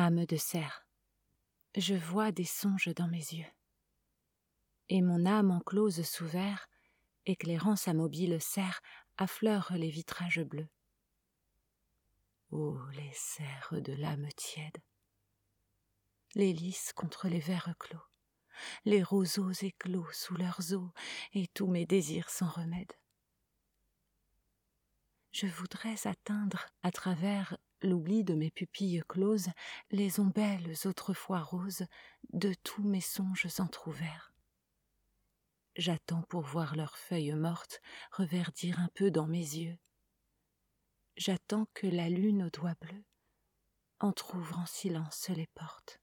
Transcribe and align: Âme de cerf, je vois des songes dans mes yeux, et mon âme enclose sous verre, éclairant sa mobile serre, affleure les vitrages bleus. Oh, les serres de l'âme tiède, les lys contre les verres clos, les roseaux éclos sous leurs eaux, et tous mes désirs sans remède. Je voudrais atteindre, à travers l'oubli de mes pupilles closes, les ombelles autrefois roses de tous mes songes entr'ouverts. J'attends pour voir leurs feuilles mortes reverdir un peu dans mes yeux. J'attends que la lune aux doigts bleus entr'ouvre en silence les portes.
Âme 0.00 0.26
de 0.26 0.36
cerf, 0.36 0.86
je 1.76 1.96
vois 1.96 2.30
des 2.30 2.44
songes 2.44 2.94
dans 2.94 3.08
mes 3.08 3.16
yeux, 3.34 3.52
et 4.88 5.02
mon 5.02 5.26
âme 5.26 5.50
enclose 5.50 6.02
sous 6.06 6.24
verre, 6.24 6.68
éclairant 7.26 7.74
sa 7.74 7.94
mobile 7.94 8.40
serre, 8.40 8.80
affleure 9.16 9.72
les 9.72 9.90
vitrages 9.90 10.44
bleus. 10.44 10.68
Oh, 12.52 12.78
les 12.92 13.10
serres 13.12 13.74
de 13.82 13.92
l'âme 13.92 14.28
tiède, 14.36 14.78
les 16.36 16.52
lys 16.52 16.92
contre 16.92 17.26
les 17.26 17.40
verres 17.40 17.74
clos, 17.80 17.98
les 18.84 19.02
roseaux 19.02 19.50
éclos 19.50 20.12
sous 20.12 20.36
leurs 20.36 20.74
eaux, 20.74 20.92
et 21.32 21.48
tous 21.48 21.66
mes 21.66 21.86
désirs 21.86 22.30
sans 22.30 22.48
remède. 22.48 22.92
Je 25.32 25.48
voudrais 25.48 26.06
atteindre, 26.06 26.68
à 26.84 26.92
travers 26.92 27.58
l'oubli 27.82 28.24
de 28.24 28.34
mes 28.34 28.50
pupilles 28.50 29.02
closes, 29.08 29.50
les 29.90 30.20
ombelles 30.20 30.74
autrefois 30.84 31.40
roses 31.40 31.86
de 32.32 32.54
tous 32.62 32.82
mes 32.82 33.00
songes 33.00 33.46
entr'ouverts. 33.58 34.32
J'attends 35.76 36.22
pour 36.22 36.42
voir 36.42 36.74
leurs 36.74 36.98
feuilles 36.98 37.34
mortes 37.34 37.80
reverdir 38.10 38.80
un 38.80 38.88
peu 38.94 39.10
dans 39.10 39.26
mes 39.26 39.38
yeux. 39.38 39.78
J'attends 41.16 41.66
que 41.74 41.86
la 41.86 42.08
lune 42.08 42.44
aux 42.44 42.50
doigts 42.50 42.76
bleus 42.80 43.04
entr'ouvre 44.00 44.58
en 44.60 44.66
silence 44.66 45.28
les 45.28 45.48
portes. 45.48 46.00